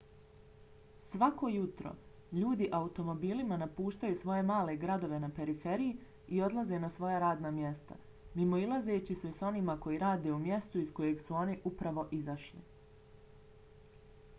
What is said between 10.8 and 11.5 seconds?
iz kojeg su